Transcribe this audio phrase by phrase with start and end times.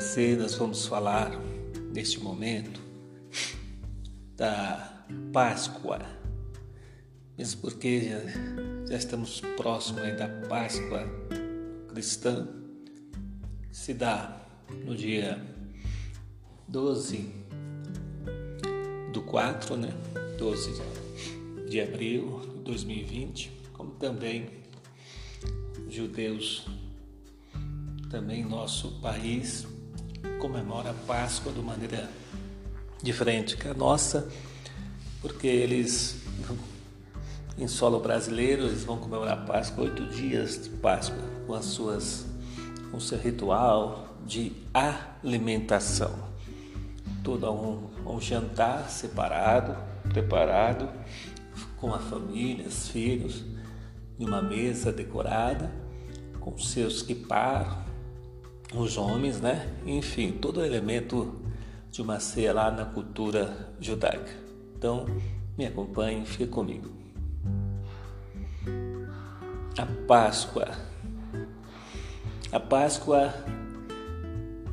[0.00, 1.30] você, nós vamos falar
[1.92, 2.80] neste momento
[4.34, 6.00] da Páscoa,
[7.36, 8.18] mesmo porque já,
[8.88, 11.06] já estamos próximos da Páscoa
[11.90, 12.48] cristã,
[13.68, 14.40] que se dá
[14.86, 15.38] no dia
[16.66, 17.30] 12
[19.12, 19.90] do 4, né?
[20.38, 20.80] 12
[21.68, 24.48] de abril de 2020, como também
[25.90, 26.66] judeus
[28.10, 29.69] também nosso país
[30.40, 32.08] comemora a Páscoa de maneira
[33.02, 34.26] diferente que a nossa,
[35.20, 36.22] porque eles,
[37.58, 42.26] em solo brasileiro, eles vão comemorar a Páscoa oito dias de Páscoa, com as suas,
[42.90, 46.30] com seu ritual de alimentação.
[47.22, 49.76] Todo um, um jantar separado,
[50.08, 50.88] preparado,
[51.76, 53.44] com a família, os filhos,
[54.18, 55.70] em uma mesa decorada,
[56.40, 57.89] com seus kipar,
[58.74, 59.68] os homens, né?
[59.84, 61.40] Enfim, todo elemento
[61.90, 64.32] de uma ceia lá na cultura judaica.
[64.76, 65.06] Então,
[65.58, 66.88] me acompanhe, fique comigo.
[69.76, 70.68] A Páscoa.
[72.52, 73.34] A Páscoa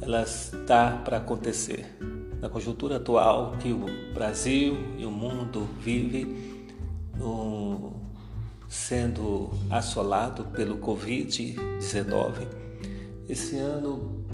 [0.01, 1.97] ela está para acontecer.
[2.39, 6.67] Na conjuntura atual que o Brasil e o mundo vive
[7.17, 7.93] no,
[8.69, 12.47] sendo assolado pelo Covid-19,
[13.27, 14.25] esse ano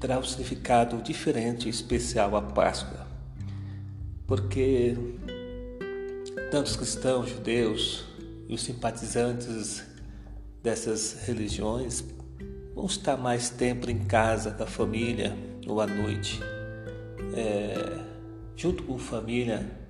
[0.00, 3.06] terá um significado diferente e especial a Páscoa,
[4.26, 4.96] porque
[6.50, 8.04] tantos cristãos, judeus
[8.46, 9.82] e os simpatizantes
[10.62, 12.04] dessas religiões
[12.74, 15.34] vão estar mais tempo em casa com a família
[15.66, 16.40] ou à noite,
[17.34, 18.04] é,
[18.56, 19.84] junto com família.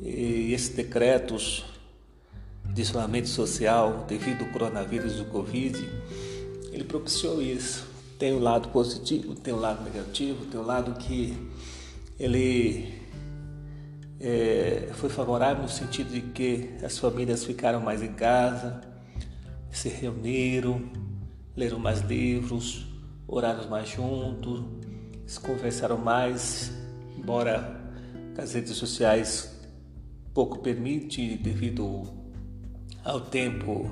[0.00, 1.64] E esses decretos
[2.64, 5.76] de isolamento social devido ao coronavírus do Covid
[6.78, 7.88] ele propiciou isso.
[8.18, 11.36] Tem um lado positivo, tem um lado negativo, tem um lado que
[12.18, 12.94] ele
[14.20, 18.80] é, foi favorável no sentido de que as famílias ficaram mais em casa,
[19.70, 20.88] se reuniram,
[21.56, 22.86] leram mais livros,
[23.26, 24.62] oraram mais juntos,
[25.26, 26.72] se conversaram mais,
[27.16, 27.76] embora
[28.36, 29.52] as redes sociais
[30.32, 32.04] pouco permite devido
[33.04, 33.90] ao tempo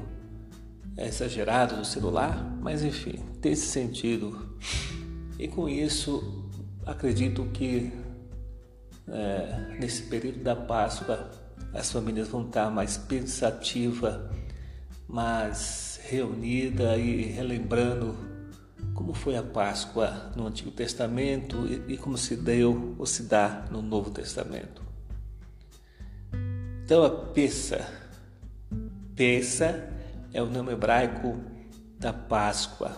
[0.99, 4.57] exagerado do celular, mas enfim, tem esse sentido.
[5.39, 6.49] E com isso,
[6.85, 7.93] acredito que
[9.09, 11.31] é, nesse período da Páscoa
[11.75, 14.19] as famílias vão estar mais pensativas,
[15.07, 18.17] mais reunidas e relembrando
[18.95, 23.67] como foi a Páscoa no Antigo Testamento e, e como se deu ou se dá
[23.71, 24.83] no Novo Testamento.
[26.85, 27.87] Então a peça,
[29.15, 29.96] peça
[30.37, 31.41] é o nome hebraico
[31.99, 32.93] da Páscoa,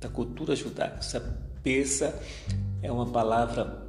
[0.00, 0.96] da cultura judaica.
[0.98, 1.20] Essa
[1.62, 2.20] peça
[2.82, 3.86] é uma palavra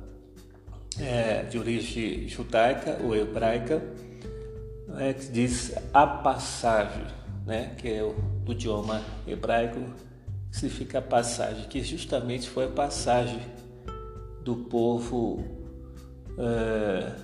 [0.99, 3.81] é, de origem judaica ou hebraica
[4.99, 7.03] é, que diz a passagem,
[7.43, 8.13] né, que é o,
[8.45, 9.79] do idioma hebraico,
[10.51, 13.41] que significa passagem, que justamente foi a passagem
[14.43, 15.43] do povo
[16.37, 17.15] é,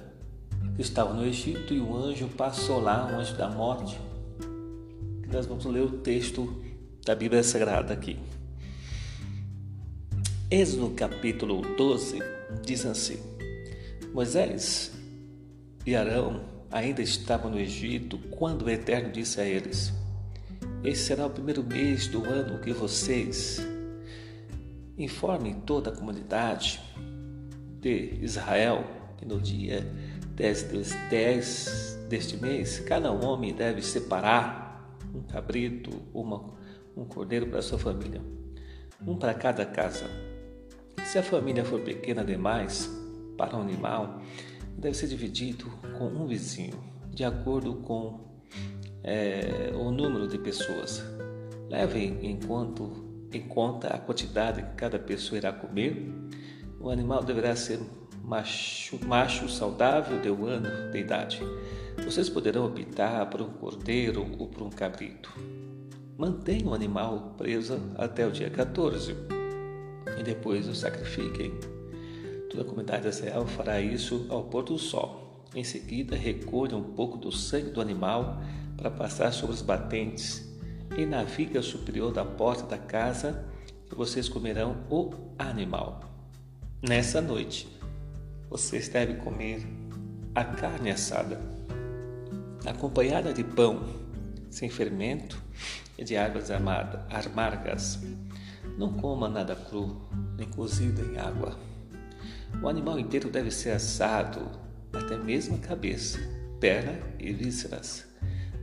[0.75, 4.06] que estava no Egito e o anjo passou lá, o anjo da morte,
[5.31, 6.63] nós vamos ler o texto
[7.05, 8.17] da Bíblia Sagrada aqui.
[10.49, 12.19] Êxodo capítulo 12
[12.63, 13.19] diz assim:
[14.13, 14.93] Moisés
[15.85, 19.91] e Arão ainda estavam no Egito quando o Eterno disse a eles:
[20.83, 23.59] Esse será o primeiro mês do ano que vocês
[24.97, 26.79] informem toda a comunidade
[27.81, 28.85] de Israel
[29.17, 29.85] que no dia
[30.35, 34.66] 10 deste mês cada homem deve separar
[35.17, 36.53] um cabrito, uma,
[36.95, 38.21] um cordeiro para sua família,
[39.05, 40.05] um para cada casa.
[41.03, 42.89] Se a família for pequena demais
[43.37, 44.21] para um animal,
[44.77, 45.65] deve ser dividido
[45.97, 48.19] com um vizinho, de acordo com
[49.03, 51.03] é, o número de pessoas.
[51.69, 52.39] Levem em,
[53.33, 56.13] em conta a quantidade que cada pessoa irá comer.
[56.79, 57.79] O animal deverá ser
[58.23, 61.39] macho, macho saudável de um ano de idade.
[62.07, 65.29] Vocês poderão optar por um cordeiro ou por um cabrito.
[66.17, 69.13] Mantenham o animal preso até o dia 14
[70.17, 71.51] e depois o sacrifiquem.
[72.49, 75.45] Toda a comunidade de Israel fará isso ao pôr do sol.
[75.53, 78.41] Em seguida, recolha um pouco do sangue do animal
[78.77, 80.49] para passar sobre os batentes
[80.97, 83.45] e na viga superior da porta da casa
[83.91, 85.99] e vocês comerão o animal.
[86.81, 87.67] Nessa noite,
[88.49, 89.67] vocês devem comer
[90.33, 91.56] a carne assada
[92.69, 94.07] acompanhada de pão
[94.49, 95.41] sem fermento
[95.97, 97.99] e de águas amargas.
[98.77, 100.01] Não coma nada cru,
[100.37, 101.57] nem cozido em água.
[102.61, 104.49] O animal inteiro deve ser assado,
[104.93, 106.19] até mesmo a cabeça,
[106.59, 108.05] perna e vísceras.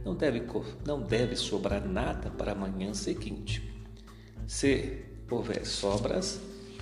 [0.04, 0.42] Não deve,
[0.86, 3.72] não deve sobrar nada para a manhã seguinte.
[4.46, 6.40] Se houver sobras,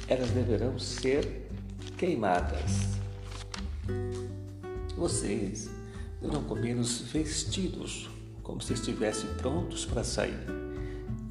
[0.09, 1.49] elas deverão ser
[1.97, 2.99] queimadas.
[4.97, 5.71] Vocês
[6.23, 8.09] deverão comer os vestidos
[8.43, 10.47] como se estivessem prontos para sair,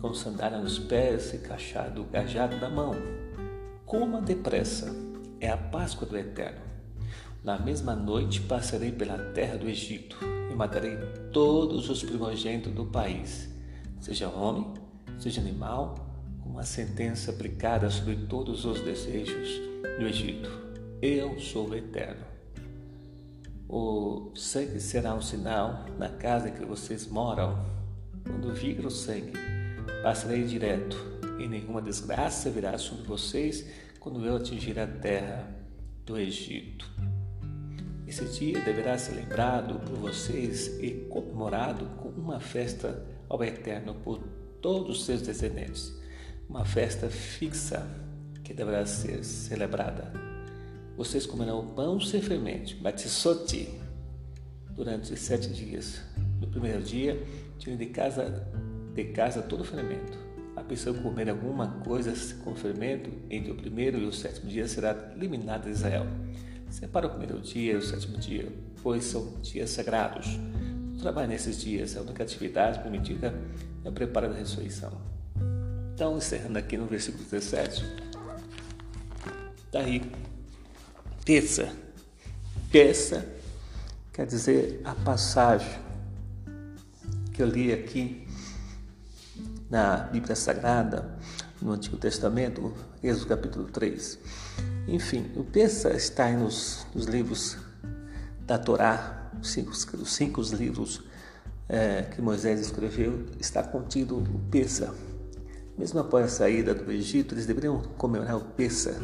[0.02, 2.94] com sandália nos pés e cachado gajado na mão.
[3.86, 4.94] Coma depressa,
[5.40, 6.62] é a Páscoa do Eterno.
[7.44, 10.18] Na mesma noite passarei pela terra do Egito
[10.52, 10.98] e matarei
[11.34, 13.50] todos os primogênitos do país,
[14.00, 14.74] seja homem,
[15.18, 15.96] seja animal,
[16.42, 19.60] com uma sentença aplicada sobre todos os desejos
[20.00, 20.50] do Egito.
[21.02, 22.31] Eu sou o Eterno.
[23.74, 27.58] O sangue será um sinal na casa em que vocês moram.
[28.26, 29.32] Quando vir o sangue,
[30.04, 30.98] passarei direto,
[31.40, 33.66] e nenhuma desgraça virá sobre vocês
[33.98, 35.50] quando eu atingir a terra
[36.06, 36.86] do Egito.
[38.06, 44.20] Esse dia deverá ser lembrado por vocês e comemorado com uma festa ao Eterno por
[44.62, 45.98] todos os seus descendentes,
[46.50, 47.88] uma festa fixa
[48.44, 50.12] que deverá ser celebrada.
[50.98, 53.70] Vocês comerão pão sem fermento, batisoti,
[54.72, 56.02] durante sete dias.
[56.40, 57.22] No primeiro dia,
[57.58, 58.48] tirem de casa,
[58.94, 63.98] de casa todo o fermento a pessoa comer alguma coisa com fermento entre o primeiro
[63.98, 66.06] e o sétimo dia será eliminada de Israel.
[66.70, 68.48] Separa o primeiro dia e o sétimo dia,
[68.82, 70.40] pois são dias sagrados.
[71.00, 73.34] Trabalhe nesses dias, a única atividade permitida
[73.84, 74.92] é o preparo da ressurreição.
[75.94, 77.84] Então, encerrando aqui no versículo 17,
[79.72, 80.02] daí,
[81.32, 81.72] terça.
[82.70, 83.26] Terça
[84.12, 85.80] quer dizer a passagem
[87.32, 88.28] que eu li aqui
[89.70, 91.18] na Bíblia Sagrada,
[91.62, 94.20] no Antigo Testamento, Êxodo capítulo 3.
[94.90, 97.58] Enfim, o Pesa está nos, nos livros
[98.46, 101.02] da Torá, os cinco, os cinco livros
[101.70, 104.94] é, que Moisés escreveu, está contido o Pesa.
[105.78, 109.00] Mesmo após a saída do Egito, eles deveriam comemorar o Pesa,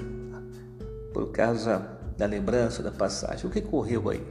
[1.13, 3.45] por causa da lembrança da passagem.
[3.45, 4.25] O que ocorreu aí?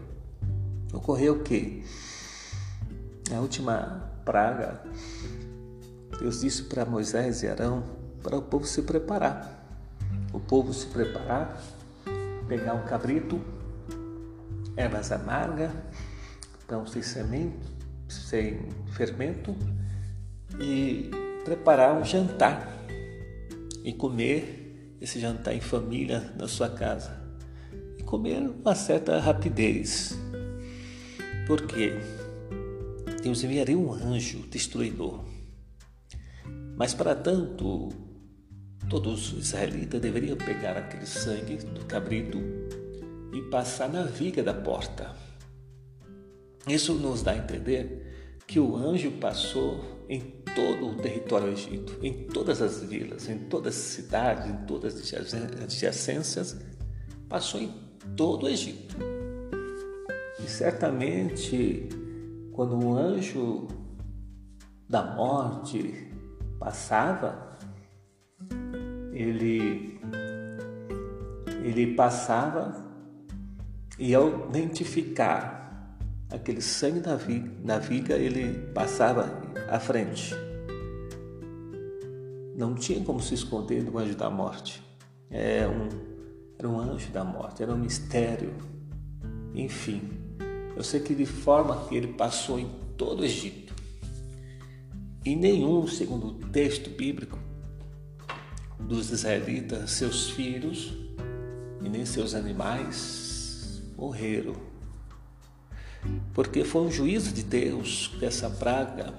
[0.93, 1.85] Ocorreu que
[3.35, 4.81] a última praga
[6.19, 7.85] Deus disse para Moisés e Arão
[8.23, 9.65] para o povo se preparar.
[10.33, 11.63] O povo se preparar,
[12.49, 13.41] pegar um cabrito,
[14.77, 15.71] ervas amargas,
[16.67, 17.57] pão sem semente,
[18.09, 19.55] sem fermento
[20.59, 21.11] e
[21.45, 22.69] preparar um jantar
[23.85, 27.16] e comer esse jantar em família na sua casa
[28.07, 30.19] comer uma certa rapidez.
[31.47, 31.93] Porque
[33.23, 35.37] Deus enviaria um anjo destruidor
[36.77, 37.89] mas para tanto,
[38.91, 42.39] todos os israelitas deveriam pegar aquele sangue do cabrito
[43.33, 45.17] e passar na viga da porta.
[46.69, 50.21] Isso nos dá a entender que o anjo passou em
[50.55, 54.95] todo o território do Egito, em todas as vilas, em todas as cidades, em todas
[54.95, 56.57] as adjacências,
[57.29, 57.73] passou em
[58.15, 58.97] todo o Egito.
[60.39, 61.89] E certamente,
[62.53, 63.67] quando o anjo
[64.89, 66.09] da morte
[66.59, 67.57] passava,
[69.13, 69.99] ele,
[71.65, 72.85] ele passava
[73.99, 75.99] e ao identificar
[76.31, 80.35] aquele sangue da viga, na viga, ele passava à frente.
[82.57, 84.83] Não tinha como se esconder do anjo da morte.
[85.31, 86.16] É um,
[86.59, 88.55] era um anjo da morte, era um mistério.
[89.55, 90.03] Enfim,
[90.77, 93.75] eu sei que de forma que ele passou em todo o Egito,
[95.25, 97.39] e nenhum, segundo o texto bíblico,
[98.79, 100.95] dos israelitas, seus filhos
[101.83, 104.55] e nem seus animais morreram.
[106.33, 109.13] Porque foi um juízo de Deus que essa praga,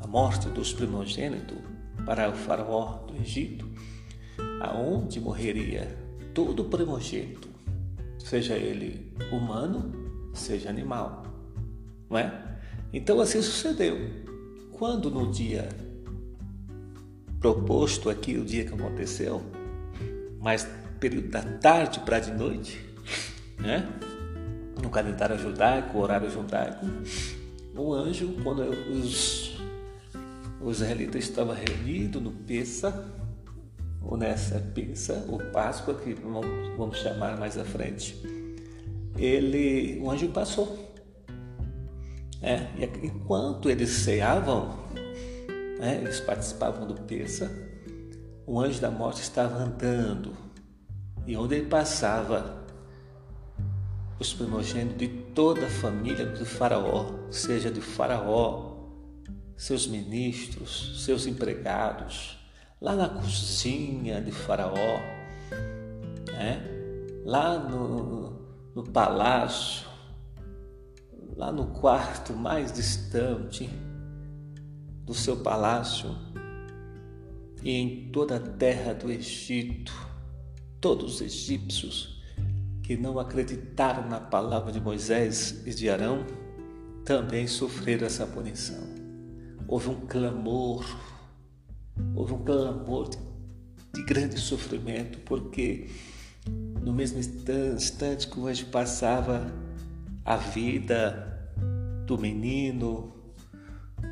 [0.00, 1.58] a morte dos primogênitos,
[2.04, 3.70] para o faraó do Egito,
[4.60, 6.01] aonde morreria
[6.34, 7.48] todo primogênito,
[8.18, 9.92] seja ele humano,
[10.34, 11.24] seja animal.
[12.08, 12.58] Não é?
[12.92, 13.96] Então assim sucedeu
[14.72, 15.68] quando no dia
[17.40, 19.42] proposto aqui, o dia que aconteceu,
[20.40, 20.66] mais
[21.00, 22.78] período da tarde para de noite,
[23.58, 23.88] né?
[24.82, 26.86] no calendário judaico, horário judaico,
[27.76, 29.56] o anjo, quando os,
[30.60, 33.04] os israelitas estavam reunidos no Pessa,
[34.04, 38.20] ou nessa Pessa, ou Páscoa, que vamos chamar mais à frente,
[39.16, 40.92] ele, o anjo passou.
[42.40, 44.76] É, e enquanto eles ceavam,
[45.78, 47.50] né, eles participavam do Pesa,
[48.46, 50.36] o anjo da morte estava andando.
[51.24, 52.66] E onde ele passava,
[54.18, 58.72] os primogênitos de toda a família do Faraó, seja de Faraó,
[59.56, 62.41] seus ministros, seus empregados,
[62.82, 64.98] lá na cozinha de Faraó,
[66.32, 66.60] né?
[67.24, 68.32] lá no,
[68.74, 69.86] no palácio,
[71.36, 73.70] lá no quarto mais distante
[75.04, 76.10] do seu palácio
[77.62, 79.94] e em toda a terra do Egito,
[80.80, 82.20] todos os egípcios
[82.82, 86.26] que não acreditaram na palavra de Moisés e de Arão
[87.04, 88.82] também sofreram essa punição.
[89.68, 90.84] Houve um clamor,
[92.14, 93.18] houve um clamor de,
[93.94, 95.90] de grande sofrimento, porque
[96.82, 99.52] no mesmo instante que o anjo passava,
[100.24, 101.50] a vida
[102.06, 103.12] do menino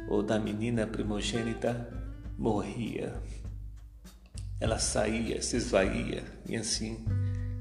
[0.08, 1.88] ou da menina primogênita
[2.37, 3.14] morria.
[4.58, 7.04] Ela saía, se esvaía e assim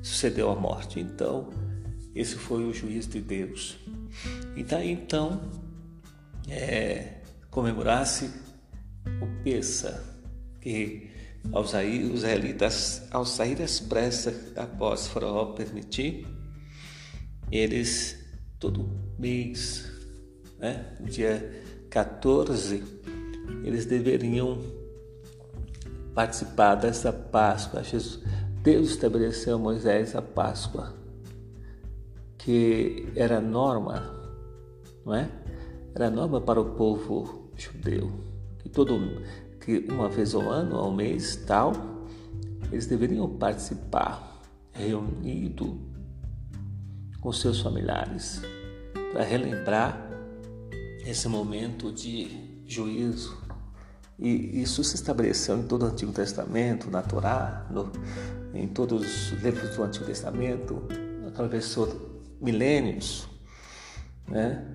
[0.02, 1.00] sucedeu a morte.
[1.00, 1.50] Então,
[2.16, 3.78] esse foi o juízo de Deus.
[4.56, 5.42] E daí então
[6.48, 8.32] é, comemorasse
[9.22, 9.44] o
[10.60, 11.10] que
[11.52, 16.28] aos israelitas, ao sair às pressas após Faraó permitir,
[17.52, 18.20] eles
[18.60, 19.90] todo mês,
[20.60, 22.84] né, dia 14,
[23.64, 24.60] eles deveriam
[26.14, 27.84] participar dessa Páscoa.
[27.84, 28.22] Jesus,
[28.62, 30.94] Deus estabeleceu a Moisés a Páscoa,
[32.38, 34.14] que era norma,
[35.06, 35.30] não é?
[35.96, 38.12] Era norma para o povo judeu,
[38.60, 39.00] que todo
[39.60, 41.74] que uma vez ao ano, ao mês, tal,
[42.72, 45.80] eles deveriam participar, reunido
[47.20, 48.42] com seus familiares,
[49.12, 50.10] para relembrar
[51.06, 53.38] esse momento de juízo.
[54.18, 57.92] E isso se estabeleceu em todo o Antigo Testamento, na Torá, no,
[58.54, 60.84] em todos os livros do Antigo Testamento,
[61.26, 63.28] atravessou milênios.
[64.28, 64.66] Né?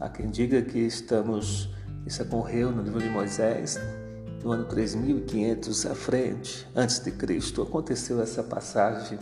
[0.00, 1.68] Há quem diga que estamos,
[2.06, 3.78] isso ocorreu no livro de Moisés,
[4.42, 9.18] no ano 3500 à frente, antes de Cristo, aconteceu essa passagem,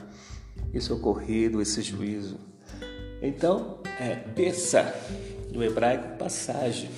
[0.73, 2.39] isso ocorrido, esse juízo.
[3.23, 4.95] Então, é Pessa,
[5.51, 6.91] no hebraico, passagem,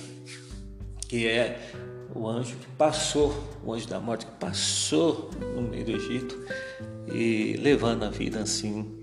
[1.07, 1.71] que é
[2.13, 6.37] o anjo que passou, o anjo da morte que passou no meio do Egito
[7.13, 9.01] e levando a vida assim,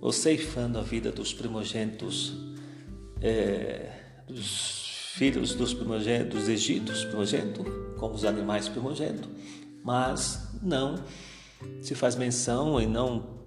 [0.00, 2.36] ou ceifando a vida dos primogênitos,
[3.20, 3.90] é,
[4.28, 4.81] dos
[5.14, 7.66] filhos dos primogênitos, dos egípcios primogênitos,
[7.98, 9.28] como os animais primogênitos,
[9.84, 11.04] mas não
[11.82, 13.42] se faz menção e não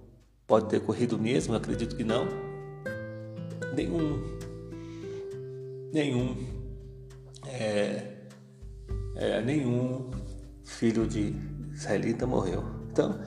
[0.46, 2.28] pode ter ocorrido mesmo, eu acredito que não,
[3.74, 4.22] nenhum,
[5.92, 6.36] nenhum,
[7.46, 8.12] é,
[9.16, 10.12] é, nenhum
[10.64, 11.34] filho de
[11.74, 12.64] israelita morreu.
[12.92, 13.20] Então,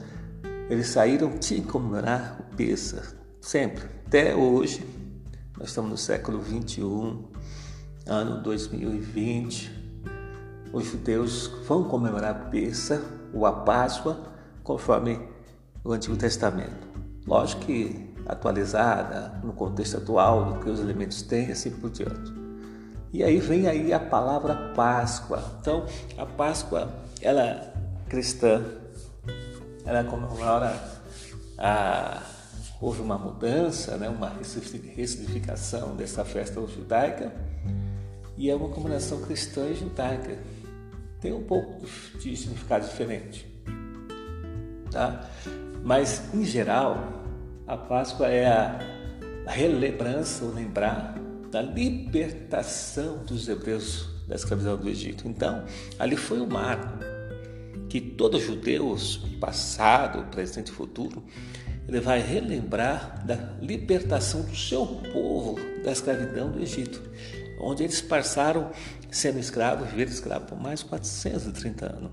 [0.70, 4.82] eles saíram de comemorar o Pessa, sempre, até hoje.
[5.58, 7.29] Nós estamos no século 21,
[8.10, 9.70] ano 2020.
[10.72, 13.00] Os judeus vão comemorar o Pessa,
[13.32, 14.18] ou a Páscoa,
[14.64, 15.20] conforme
[15.84, 16.88] o Antigo Testamento.
[17.24, 22.32] Lógico que atualizada no contexto atual do que os elementos têm, assim por diante.
[23.12, 25.42] E aí vem aí a palavra Páscoa.
[25.60, 25.86] Então,
[26.18, 27.72] a Páscoa, ela
[28.08, 28.64] cristã,
[29.84, 30.74] ela comemora
[31.56, 32.22] a
[32.80, 34.32] houve uma mudança, né, uma
[34.96, 37.30] ressignificação dessa festa judaica
[38.40, 40.38] e é uma comemoração cristã e judaica.
[41.20, 41.86] Tem um pouco
[42.18, 43.46] de significado diferente,
[44.90, 45.28] tá?
[45.84, 47.22] Mas em geral
[47.66, 48.80] a Páscoa é a
[49.46, 51.16] relembrança, ou lembrar
[51.50, 55.28] da libertação dos hebreus da escravidão do Egito.
[55.28, 55.62] Então,
[55.98, 56.98] ali foi o marco
[57.90, 61.22] que todos os judeus, passado, presente e futuro,
[61.86, 67.02] ele vai relembrar da libertação do seu povo da escravidão do Egito,
[67.60, 68.70] onde eles passaram
[69.10, 72.12] sendo escravos, viveram escravos por mais de 430 anos.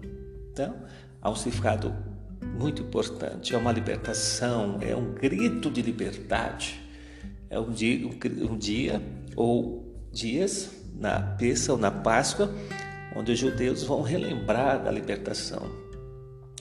[0.51, 0.75] Então,
[1.21, 1.95] há um significado
[2.41, 6.81] muito importante, é uma libertação, é um grito de liberdade.
[7.49, 8.07] É um dia,
[8.49, 9.01] um dia
[9.35, 12.53] ou dias na Pessa ou na Páscoa,
[13.15, 15.69] onde os judeus vão relembrar da libertação.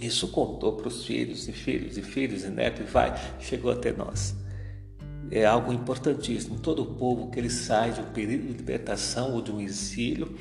[0.01, 3.93] Isso contou para os filhos e filhos e filhos e netos e vai, chegou até
[3.93, 4.35] nós.
[5.31, 6.59] É algo importantíssimo.
[6.59, 10.37] Todo o povo que ele sai de um período de libertação ou de um exílio,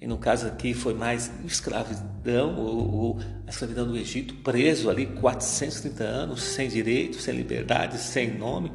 [0.00, 5.06] e no caso aqui foi mais escravidão, ou, ou a escravidão do Egito, preso ali
[5.06, 8.70] 430 anos, sem direito, sem liberdade, sem nome.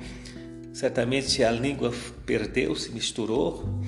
[0.73, 1.91] Certamente a língua
[2.25, 3.79] perdeu, se misturou.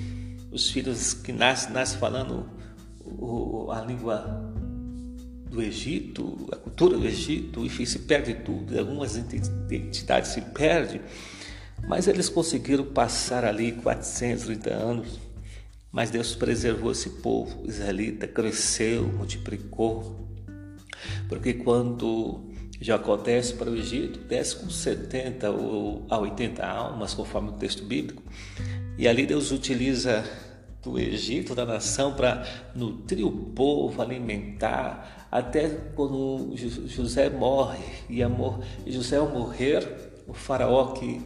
[0.50, 2.46] Os filhos que nascem, nascem falando
[3.70, 4.52] a língua
[5.50, 11.00] do Egito, a cultura do Egito, enfim, se perde tudo, algumas identidades se perdem,
[11.86, 15.20] mas eles conseguiram passar ali 430 anos,
[15.90, 20.28] mas Deus preservou esse povo israelita, cresceu, multiplicou,
[21.28, 27.50] porque quando Jacó desce para o Egito, desce com 70 ou a 80 almas, conforme
[27.50, 28.22] o texto bíblico,
[28.98, 30.24] e ali Deus utiliza
[30.82, 36.54] do Egito, da nação, para nutrir o povo, alimentar, até quando
[36.86, 38.20] José morre, e
[38.92, 39.86] José ao morrer,
[40.26, 41.20] o faraó que,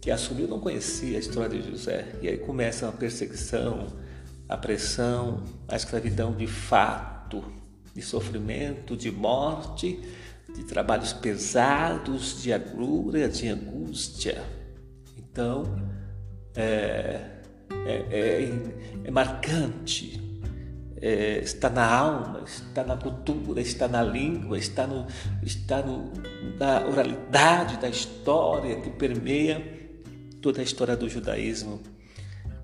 [0.00, 3.86] que assumiu não conhecia a história de José, e aí começa a perseguição,
[4.48, 7.44] a pressão, a escravidão de fato,
[7.94, 10.00] de sofrimento, de morte,
[10.54, 14.42] de trabalhos pesados, de agrura, de angústia.
[15.18, 15.64] Então,
[16.56, 17.20] é,
[17.86, 18.50] é, é,
[19.04, 20.20] é marcante,
[21.00, 25.06] é, está na alma, está na cultura, está na língua, está, no,
[25.42, 26.12] está no,
[26.58, 29.79] na oralidade da história que permeia
[30.40, 31.80] toda a história do judaísmo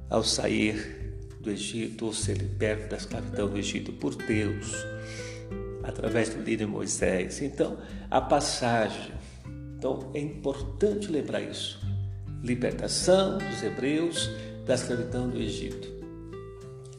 [0.08, 4.72] ao sair do Egito ou ser liberto da escravidão do Egito por Deus,
[5.82, 7.40] através do líder Moisés.
[7.40, 7.78] Então,
[8.10, 9.12] a passagem.
[9.78, 11.80] Então, é importante lembrar isso.
[12.42, 14.30] Libertação dos hebreus
[14.64, 15.88] da escravidão do Egito.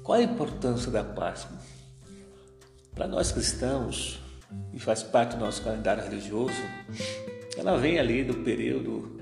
[0.03, 1.57] Qual a importância da Páscoa?
[2.96, 4.22] Para nós cristãos,
[4.74, 6.62] e faz parte do nosso calendário religioso,
[7.57, 9.19] ela vem ali do período,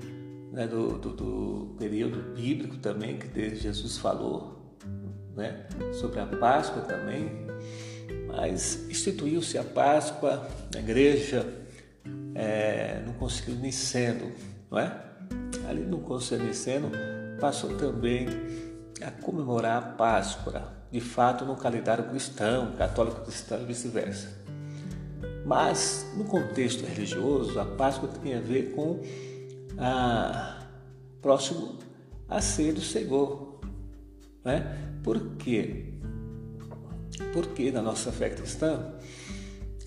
[0.52, 4.76] né, do, do, do, período bíblico também, que Jesus falou
[5.34, 7.46] né, sobre a Páscoa também,
[8.26, 11.46] mas instituiu-se a Páscoa na igreja
[12.34, 14.32] é, no Concílio Niceno,
[14.70, 15.02] não é?
[15.68, 16.90] Ali no Concílio Niceno
[17.40, 18.28] passou também
[19.02, 24.28] a comemorar a Páscoa, de fato no calendário cristão, católico cristão e vice-versa.
[25.44, 29.00] Mas no contexto religioso, a Páscoa tem a ver com
[29.78, 30.66] a
[31.20, 31.78] próximo
[32.28, 33.60] a ser do Senhor.
[34.44, 34.98] Né?
[35.02, 35.94] Por quê?
[37.32, 38.94] Porque na nossa fé cristã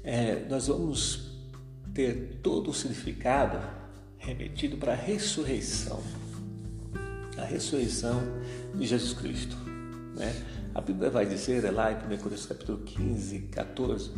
[0.03, 1.37] é, nós vamos
[1.93, 3.59] ter todo o significado
[4.17, 6.01] remetido para a ressurreição
[7.39, 8.21] a ressurreição
[8.75, 9.55] de Jesus Cristo.
[10.15, 10.33] Né?
[10.75, 14.11] A Bíblia vai dizer é lá em 1 Coríntios capítulo 15, 14,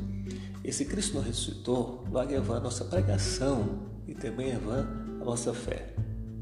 [0.64, 4.58] esse Cristo não ressuscitou, logo é a nossa pregação e também é
[5.22, 5.94] a nossa fé.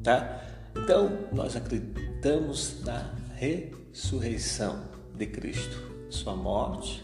[0.03, 0.41] Tá?
[0.75, 4.81] Então, nós acreditamos na ressurreição
[5.15, 5.77] de Cristo,
[6.09, 7.03] sua morte,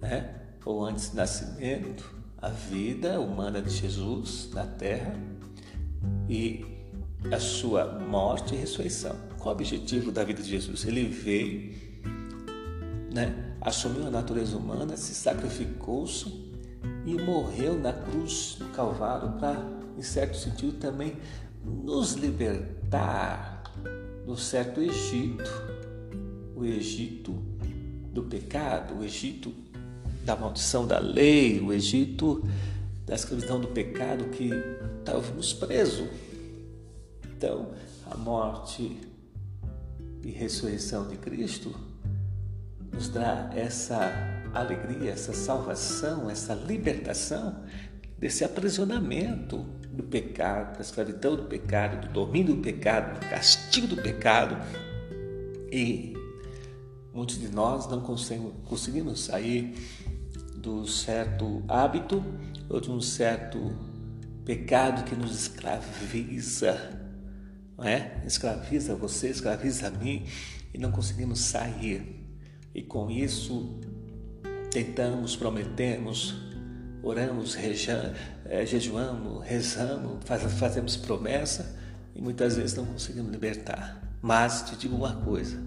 [0.00, 0.34] né?
[0.64, 5.14] ou antes do nascimento, a vida humana de Jesus na terra
[6.28, 6.64] e
[7.32, 9.16] a sua morte e ressurreição.
[9.38, 10.84] Qual o objetivo da vida de Jesus?
[10.84, 11.74] Ele veio,
[13.12, 16.48] né, assumiu a natureza humana, se sacrificou-se
[17.06, 21.16] e morreu na cruz do Calvário para, em certo sentido, também
[21.64, 23.64] nos libertar
[24.24, 25.50] do certo Egito,
[26.54, 27.32] o Egito
[28.12, 29.52] do pecado, o Egito
[30.24, 32.46] da maldição da lei, o Egito
[33.04, 34.50] da escravidão do pecado que
[34.98, 36.08] estávamos presos.
[37.36, 37.72] Então,
[38.08, 39.00] a morte
[40.22, 41.74] e ressurreição de Cristo
[42.92, 44.12] nos dá essa
[44.54, 47.64] alegria, essa salvação, essa libertação
[48.18, 53.96] desse aprisionamento do pecado, da escravidão do pecado, do domínio do pecado, do castigo do
[53.96, 54.56] pecado.
[55.70, 56.14] E
[57.12, 59.74] muitos de nós não conseguimos sair
[60.56, 62.24] do certo hábito
[62.68, 63.72] ou de um certo
[64.44, 66.98] pecado que nos escraviza
[67.78, 68.20] não é?
[68.26, 70.26] Escraviza você, escraviza a mim
[70.74, 72.26] e não conseguimos sair.
[72.74, 73.78] E com isso
[74.72, 76.47] tentamos, prometemos,
[77.02, 81.76] oramos, reja, é, jejuamos, rezamos, faz, fazemos promessa
[82.14, 84.02] e muitas vezes não conseguimos libertar.
[84.20, 85.60] Mas te digo uma coisa: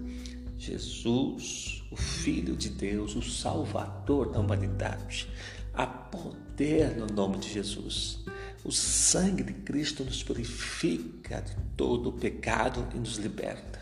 [0.58, 5.28] Jesus, o Filho de Deus, o Salvador da humanidade,
[5.74, 8.20] há poder no nome de Jesus.
[8.64, 13.80] O sangue de Cristo nos purifica de todo o pecado e nos liberta.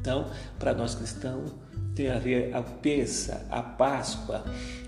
[0.00, 1.52] Então, para nós cristãos,
[1.96, 4.44] tem a ver a peça, a Páscoa,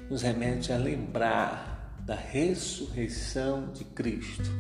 [0.09, 1.72] nos remete a lembrar
[2.05, 4.51] da ressurreição de Cristo.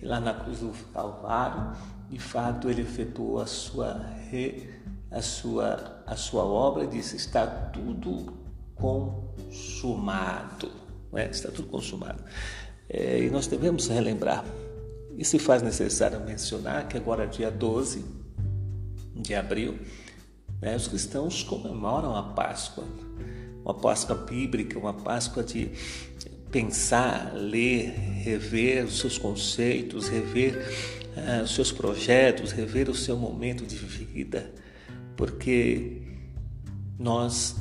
[0.00, 1.76] E lá na cruz do Calvário,
[2.10, 3.98] de fato, ele efetuou a sua,
[4.30, 4.68] re,
[5.10, 8.32] a sua, a sua obra e disse: está tudo
[8.74, 10.70] consumado.
[11.14, 11.28] É?
[11.28, 12.22] Está tudo consumado.
[12.88, 14.44] É, e nós devemos relembrar.
[15.16, 18.04] E se faz necessário mencionar que agora, dia 12
[19.14, 19.78] de abril,
[20.60, 22.84] né, os cristãos comemoram a Páscoa,
[23.62, 25.70] uma Páscoa bíblica, uma Páscoa de
[26.52, 27.90] pensar, ler,
[28.22, 30.54] rever os seus conceitos, rever
[31.16, 34.52] uh, os seus projetos, rever o seu momento de vida,
[35.16, 36.02] porque
[36.98, 37.56] nós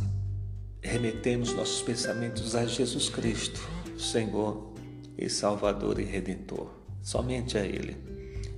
[0.81, 3.61] remetemos nossos pensamentos a Jesus Cristo,
[3.97, 4.73] Senhor
[5.17, 6.69] e Salvador e Redentor,
[7.01, 7.95] somente a Ele.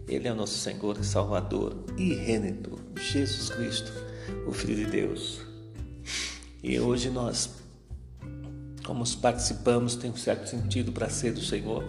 [0.08, 3.94] Ele é o nosso Senhor e Salvador e Redentor, Jesus Cristo,
[4.48, 5.42] o Filho de Deus.
[6.62, 7.63] E hoje nós
[8.86, 11.84] como participamos, tem um certo sentido para ser do Senhor,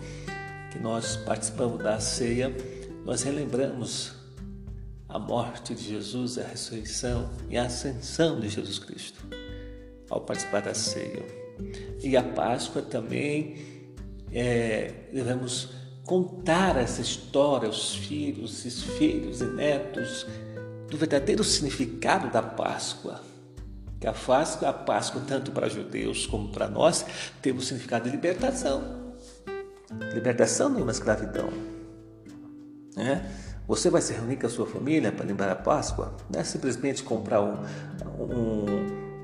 [0.71, 2.55] que nós participamos da ceia,
[3.05, 4.13] nós relembramos
[5.09, 9.25] a morte de Jesus, a ressurreição e a ascensão de Jesus Cristo
[10.11, 11.25] ao participar da ceia.
[12.03, 13.57] E a Páscoa também
[14.33, 15.71] é, devemos
[16.05, 20.27] contar essa história aos filhos, os filhos e netos
[20.91, 23.21] do verdadeiro significado da Páscoa
[24.05, 27.07] que a Páscoa, a Páscoa tanto para judeus como para nós,
[27.41, 29.15] tem o significado de libertação.
[30.13, 31.49] Libertação de uma escravidão.
[32.95, 33.25] Né?
[33.67, 36.15] Você vai se reunir com a sua família para lembrar a Páscoa?
[36.31, 37.57] Não é simplesmente comprar um,
[38.19, 38.67] um,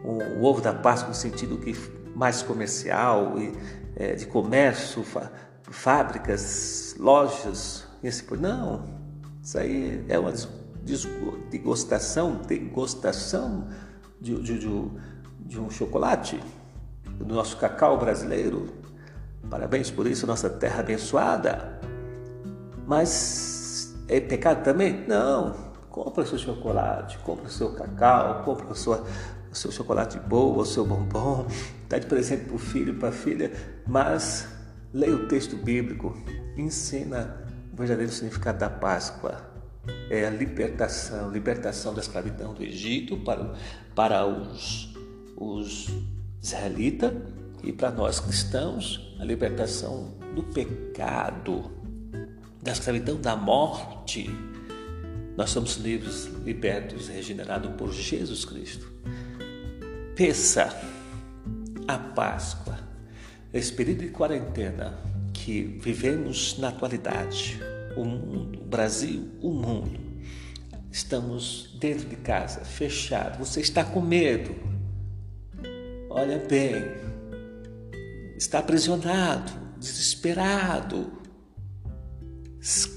[0.02, 1.76] um, um ovo da Páscoa no sentido que
[2.16, 3.52] mais comercial e
[3.96, 5.04] é, de comércio,
[5.64, 8.84] fábricas, lojas e assim por não.
[9.42, 10.32] Isso aí é uma
[11.50, 13.68] degustação, degustação
[14.20, 16.40] de, de, de, um chocolate,
[17.18, 18.68] do nosso cacau brasileiro.
[19.48, 21.80] Parabéns por isso, nossa terra abençoada.
[22.86, 25.06] Mas é pecado também?
[25.06, 25.70] Não.
[25.88, 28.74] Compra seu chocolate, compra seu cacau, compra o
[29.52, 31.46] seu chocolate boa, o seu bombom,
[31.88, 33.50] dá de presente para o filho, para a filha,
[33.88, 34.46] mas
[34.94, 36.16] leia o texto bíblico,
[36.56, 39.49] ensina o verdadeiro significado da Páscoa
[40.10, 43.54] é a libertação, libertação da escravidão do Egito para,
[43.94, 44.94] para os,
[45.36, 45.88] os
[46.42, 47.12] israelitas
[47.62, 51.70] e para nós cristãos, a libertação do pecado,
[52.62, 54.30] da escravidão da morte.
[55.36, 58.90] Nós somos livres, libertos, regenerados por Jesus Cristo.
[60.14, 60.74] Peça
[61.86, 62.78] a Páscoa,
[63.52, 64.98] esse período de quarentena
[65.32, 67.58] que vivemos na atualidade
[67.96, 69.98] o mundo, o Brasil, o mundo.
[70.90, 73.38] Estamos dentro de casa, fechado.
[73.38, 74.54] Você está com medo.
[76.08, 76.82] Olha bem.
[78.36, 81.12] Está aprisionado, desesperado.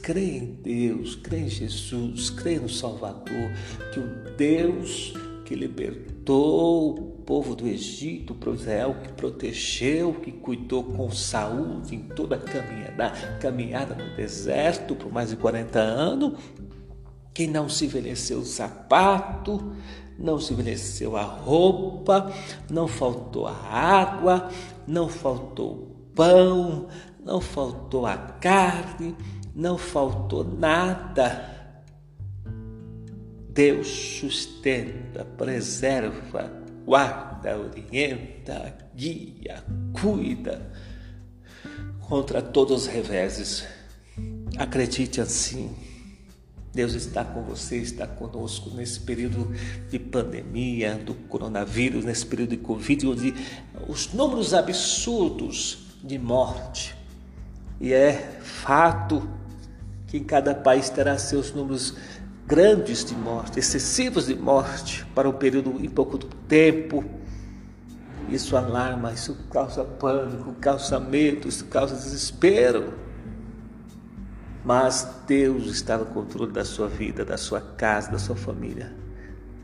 [0.02, 3.52] Crê em Deus, crê em Jesus, crê no Salvador,
[3.94, 5.14] que o Deus
[5.54, 12.00] que libertou o povo do Egito, para Israel, que protegeu, que cuidou com saúde em
[12.00, 16.40] toda a caminhada, caminhada no deserto por mais de 40 anos,
[17.34, 19.74] que não se envelheceu o sapato,
[20.18, 22.32] não se envelheceu a roupa,
[22.68, 24.50] não faltou a água,
[24.88, 26.88] não faltou pão,
[27.24, 29.16] não faltou a carne,
[29.56, 31.53] não faltou nada
[33.54, 36.52] Deus sustenta, preserva,
[36.84, 39.64] guarda, orienta, guia,
[40.02, 40.72] cuida
[42.02, 43.64] contra todos os reveses.
[44.58, 45.76] Acredite assim.
[46.74, 49.52] Deus está com você, está conosco nesse período
[49.88, 53.36] de pandemia, do coronavírus, nesse período de Covid, onde
[53.88, 56.96] os números absurdos de morte.
[57.80, 59.30] E é fato
[60.08, 61.96] que cada país terá seus números
[62.54, 67.04] grandes de morte, excessivos de morte para um período em pouco tempo.
[68.30, 72.94] Isso alarma, isso causa pânico, causa medo, isso causa desespero.
[74.64, 78.94] Mas Deus está no controle da sua vida, da sua casa, da sua família.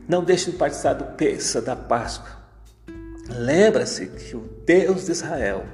[0.08, 2.40] Não deixe de participar do peça da Páscoa.
[3.28, 5.64] Lembra-se que o Deus de Israel,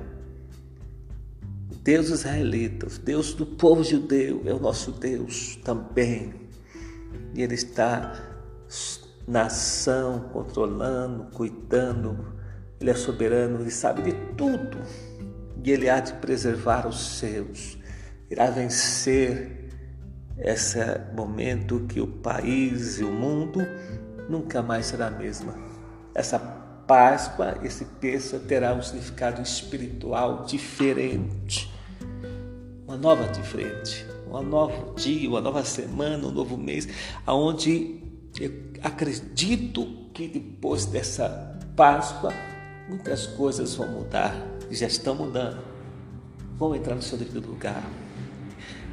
[1.72, 6.45] o Deus israelita, o Deus do povo judeu é o nosso Deus também
[7.34, 8.14] e Ele está
[9.26, 12.34] na ação, controlando, cuidando.
[12.80, 14.78] Ele é soberano, Ele sabe de tudo
[15.62, 17.78] e Ele há de preservar os seus.
[18.30, 19.70] Irá vencer
[20.38, 20.78] esse
[21.14, 23.60] momento que o país e o mundo
[24.28, 25.54] nunca mais será a mesma.
[26.14, 26.38] Essa
[26.86, 31.68] Páscoa, esse peça terá um significado espiritual diferente,
[32.86, 34.06] uma nova diferente
[34.40, 36.88] um novo dia, uma nova semana, um novo mês,
[37.26, 38.00] aonde
[38.40, 42.32] eu acredito que depois dessa Páscoa
[42.88, 44.34] muitas coisas vão mudar,
[44.70, 45.58] já estão mudando,
[46.56, 47.88] vão entrar no seu devido lugar.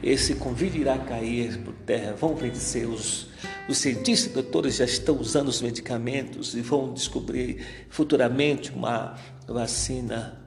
[0.02, 3.30] Esse convite irá cair por terra, vão vencer os,
[3.70, 9.16] os cientistas e doutores já estão usando os medicamentos e vão descobrir futuramente uma
[9.48, 10.44] vacina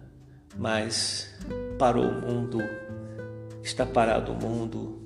[0.59, 1.29] mas
[1.79, 2.59] parou o mundo,
[3.67, 5.03] está parado o mundo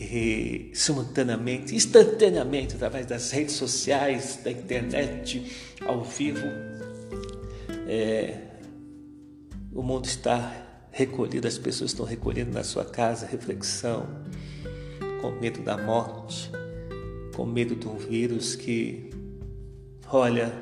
[0.00, 6.46] e, simultaneamente, instantaneamente, através das redes sociais, da internet, ao vivo.
[7.86, 8.42] É,
[9.72, 10.52] o mundo está
[10.90, 14.06] recolhido, as pessoas estão recolhendo na sua casa, reflexão,
[15.20, 16.50] com medo da morte,
[17.34, 19.10] com medo de um vírus que,
[20.10, 20.52] olha,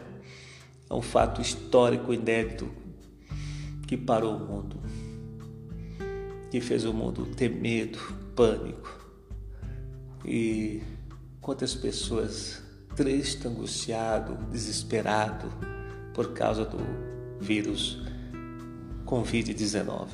[0.89, 2.69] é um fato histórico inédito
[3.87, 4.81] que parou o mundo,
[6.57, 7.99] que fez o mundo ter medo,
[8.35, 8.99] pânico.
[10.25, 10.83] E
[11.39, 12.63] quantas pessoas
[12.97, 15.53] tristes, angustiado, desesperado
[16.15, 16.79] por causa do
[17.39, 18.01] vírus
[19.05, 20.09] Covid-19.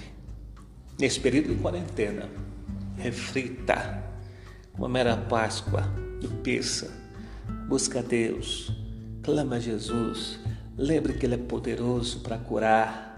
[0.98, 2.28] Nesse período de quarentena,
[2.96, 4.02] reflita
[4.76, 5.82] uma mera Páscoa
[6.20, 6.90] do Peça,
[7.68, 8.72] busca a Deus,
[9.22, 10.40] clama a Jesus,
[10.76, 13.11] lembre que Ele é poderoso para curar,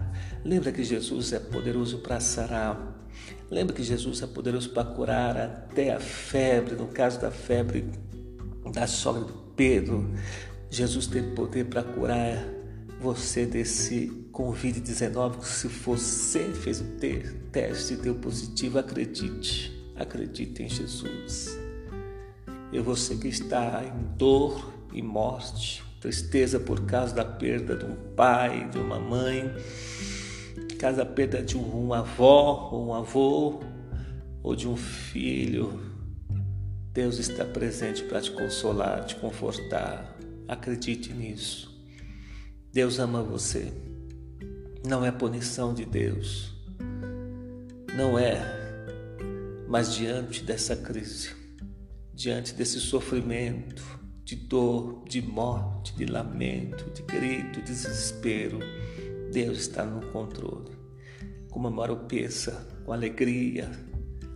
[0.45, 2.95] lembre que Jesus é poderoso para sarar,
[3.49, 7.83] lembre que Jesus é poderoso para curar até a febre, no caso da febre
[8.71, 10.07] da sogra de Pedro,
[10.69, 12.45] Jesus tem poder para curar
[13.01, 16.85] você desse Covid-19, se você fez o
[17.51, 21.57] teste e deu positivo, acredite, acredite em Jesus.
[22.71, 27.95] E você que está em dor e morte, tristeza por causa da perda de um
[28.15, 29.51] pai, de uma mãe,
[30.75, 33.61] caso da perda de um avó ou um avô,
[34.43, 35.81] ou de um filho,
[36.93, 40.15] Deus está presente para te consolar, te confortar.
[40.47, 41.75] Acredite nisso.
[42.71, 43.73] Deus ama você.
[44.85, 46.53] Não é punição de Deus.
[47.97, 48.39] Não é.
[49.67, 51.31] Mas diante dessa crise,
[52.13, 53.83] diante desse sofrimento,
[54.23, 58.59] de dor, de morte, de lamento, de grito, de desespero,
[59.31, 60.71] Deus está no controle.
[61.49, 63.71] Comemora o peça com alegria,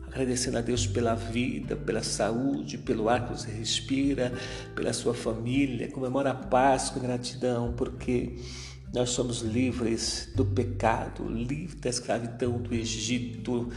[0.08, 4.34] agradecendo a Deus pela vida, pela saúde, pelo ar que você respira,
[4.75, 5.91] pela sua família.
[5.91, 8.38] Comemora a paz com gratidão, porque
[8.93, 13.69] nós somos livres do pecado, livres da escravidão do Egito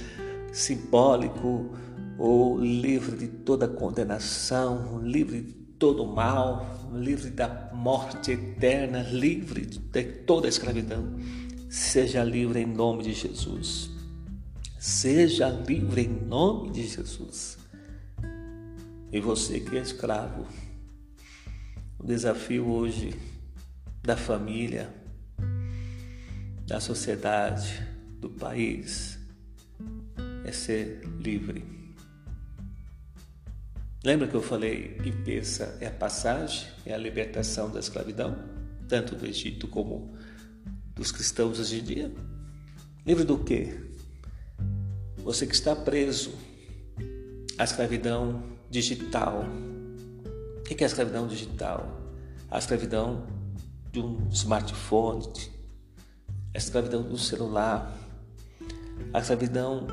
[0.53, 1.75] simbólico,
[2.19, 9.79] ou livre de toda condenação, livre de todo mal, livre da morte eterna, livre de
[10.27, 11.17] toda escravidão.
[11.69, 13.91] Seja livre em nome de Jesus.
[14.79, 17.59] Seja livre em nome de Jesus.
[19.11, 20.47] E você que é escravo,
[21.99, 23.15] o desafio hoje
[24.03, 24.93] da família,
[26.67, 27.87] da sociedade,
[28.19, 29.19] do país
[30.45, 31.82] é ser livre.
[34.05, 38.37] Lembra que eu falei que peça é a passagem, é a libertação da escravidão,
[38.89, 40.17] tanto do Egito como
[40.93, 42.13] dos cristãos hoje em dia?
[43.07, 43.79] Livre do quê?
[45.19, 46.33] Você que está preso
[47.57, 49.45] à escravidão digital.
[50.59, 52.01] O que é a escravidão digital?
[52.51, 53.25] A escravidão
[53.93, 55.29] de um smartphone,
[56.53, 57.97] a escravidão do celular,
[59.13, 59.87] a escravidão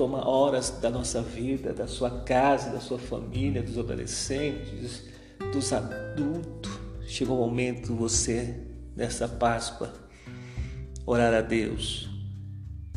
[0.00, 5.04] toma horas da nossa vida, da sua casa, da sua família, dos adolescentes,
[5.52, 6.72] dos adultos.
[7.06, 8.54] Chegou o momento você,
[8.96, 9.92] nessa Páscoa,
[11.04, 12.08] orar a Deus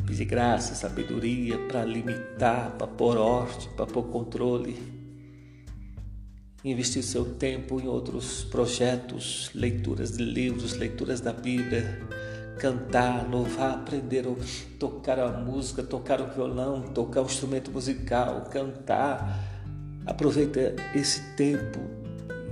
[0.06, 4.76] Pedir graça, sabedoria para limitar, para pôr ordem, para pôr controle.
[6.64, 12.00] Investir seu tempo em outros projetos, leituras de livros, leituras da Bíblia,
[12.58, 14.34] cantar, louvar, aprender a
[14.78, 19.52] tocar a música, tocar o violão, tocar o instrumento musical, cantar.
[20.06, 21.80] Aproveita esse tempo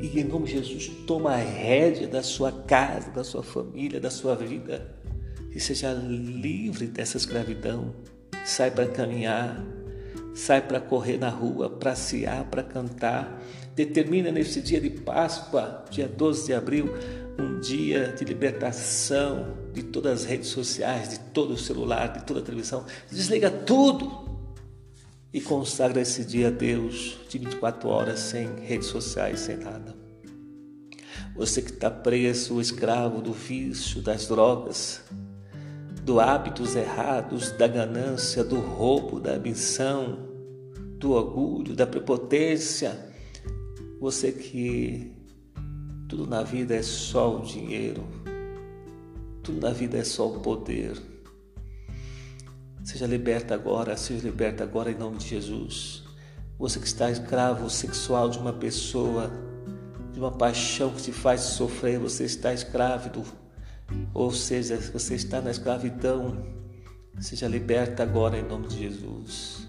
[0.01, 4.11] e, em nome de Jesus, toma a rédea da sua casa, da sua família, da
[4.11, 5.01] sua vida
[5.55, 7.95] e seja livre dessa escravidão.
[8.45, 9.63] Sai para caminhar,
[10.35, 13.41] sai para correr na rua, para sear, para cantar.
[13.75, 16.93] Determina nesse dia de Páscoa, dia 12 de abril,
[17.39, 22.41] um dia de libertação de todas as redes sociais, de todo o celular, de toda
[22.41, 22.85] a televisão.
[23.11, 24.31] Desliga tudo
[25.33, 29.95] e consagra esse dia a Deus de 24 horas sem redes sociais, sem nada.
[31.35, 35.03] Você que está preso, escravo do vício, das drogas,
[36.05, 40.29] do hábitos errados, da ganância, do roubo, da ambição,
[40.99, 42.99] do orgulho, da prepotência.
[43.99, 45.13] Você que
[46.13, 48.07] tudo na vida é só o dinheiro,
[49.43, 51.01] tudo na vida é só o poder.
[52.85, 56.05] Seja liberta agora, seja liberta agora em nome de Jesus.
[56.59, 59.33] Você que está escravo sexual de uma pessoa,
[60.13, 63.25] de uma paixão que te faz sofrer, você está escravo
[64.13, 66.45] ou seja, você está na escravidão,
[67.21, 69.67] seja liberta agora em nome de Jesus.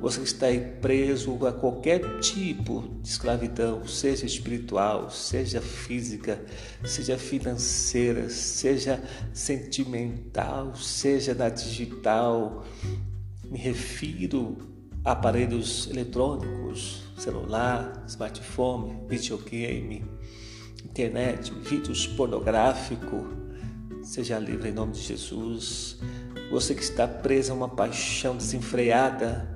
[0.00, 6.40] Você está aí preso a qualquer tipo de escravidão, seja espiritual, seja física,
[6.84, 12.64] seja financeira, seja sentimental, seja na digital.
[13.44, 14.58] Me refiro
[15.02, 20.04] a aparelhos eletrônicos, celular, smartphone, videogame,
[20.84, 23.24] internet, vídeos pornográficos.
[24.02, 25.98] Seja livre em nome de Jesus.
[26.50, 29.55] Você que está preso a uma paixão desenfreada,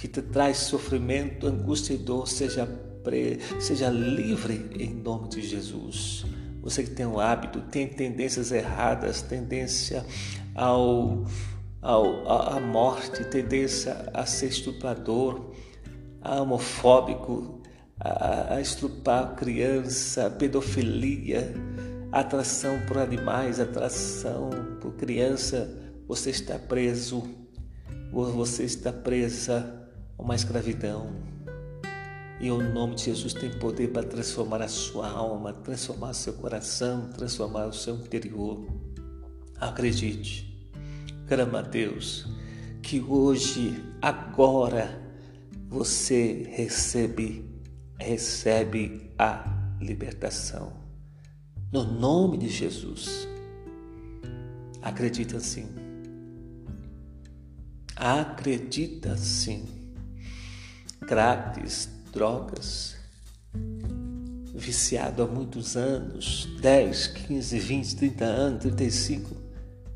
[0.00, 2.66] que te traz sofrimento, angústia e dor, seja,
[3.04, 3.38] pre...
[3.60, 6.24] seja livre em nome de Jesus.
[6.62, 10.04] Você que tem um hábito, tem tendências erradas, tendência
[10.54, 11.26] ao,
[11.82, 15.52] ao, à morte, tendência a ser estuprador,
[16.22, 17.60] a homofóbico,
[17.98, 21.52] a, a estrupar criança, pedofilia,
[22.10, 24.48] atração por animais, atração
[24.80, 27.22] por criança, você está preso,
[28.10, 29.79] você está presa
[30.20, 31.10] uma escravidão.
[32.40, 37.10] E o nome de Jesus tem poder para transformar a sua alma, transformar seu coração,
[37.10, 38.66] transformar o seu interior.
[39.56, 40.70] Acredite,
[41.28, 42.26] clama a Deus,
[42.82, 44.98] que hoje, agora,
[45.68, 47.44] você recebe,
[47.98, 49.44] recebe a
[49.80, 50.72] libertação.
[51.70, 53.28] No nome de Jesus.
[54.82, 55.68] Acredita sim.
[57.94, 59.79] Acredita sim
[61.06, 62.96] cracks, drogas,
[64.54, 69.50] viciado há muitos anos 10, 15, 20, 30 anos, 35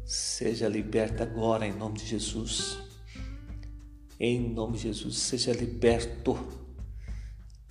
[0.04, 2.78] seja liberta agora em nome de Jesus.
[4.20, 6.38] Em nome de Jesus, seja liberto.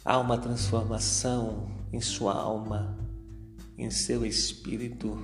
[0.04, 2.98] Há uma transformação em sua alma,
[3.78, 5.18] em seu espírito,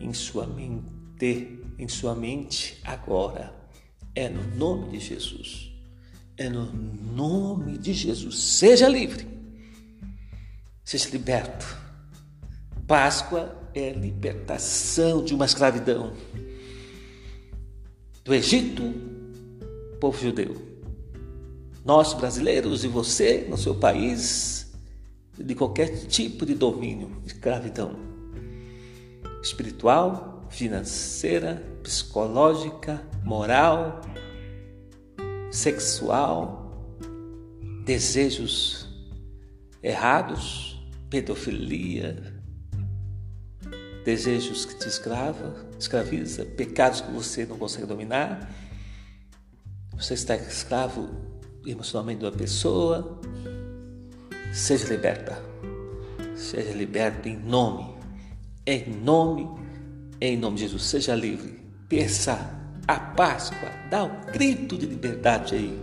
[0.00, 3.54] em sua mente, em sua mente agora.
[4.14, 5.67] É no nome de Jesus.
[6.38, 8.38] É no nome de Jesus.
[8.38, 9.26] Seja livre.
[10.84, 11.66] Seja liberto.
[12.86, 16.12] Páscoa é libertação de uma escravidão.
[18.24, 18.94] Do Egito,
[20.00, 20.56] povo judeu.
[21.84, 24.72] Nós brasileiros e você no seu país,
[25.36, 28.08] de qualquer tipo de domínio, escravidão
[29.42, 34.00] espiritual, financeira, psicológica, moral,
[35.50, 36.96] sexual,
[37.84, 38.88] desejos
[39.82, 42.40] errados, pedofilia,
[44.04, 48.50] desejos que te escrava, escraviza, pecados que você não consegue dominar.
[49.96, 51.08] Você está escravo
[51.66, 53.20] emocionalmente de uma pessoa.
[54.52, 55.42] Seja liberta.
[56.34, 57.94] Seja liberta em nome,
[58.64, 59.48] em nome,
[60.20, 60.84] em nome de Jesus.
[60.84, 61.60] Seja livre.
[61.88, 62.57] Pensa
[62.88, 63.70] a Páscoa.
[63.90, 65.78] Dá um grito de liberdade aí,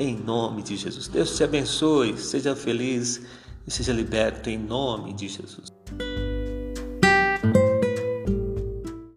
[0.00, 1.06] em nome de Jesus.
[1.06, 3.20] Deus te abençoe, seja feliz
[3.66, 5.71] e seja liberto em nome de Jesus.